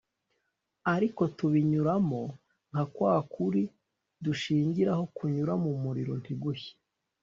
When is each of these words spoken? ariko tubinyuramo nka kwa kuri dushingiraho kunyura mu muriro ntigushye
ariko 0.93 1.21
tubinyuramo 1.37 2.21
nka 2.69 2.83
kwa 2.93 3.15
kuri 3.33 3.61
dushingiraho 4.25 5.03
kunyura 5.15 5.53
mu 5.63 5.71
muriro 5.83 6.13
ntigushye 6.21 6.73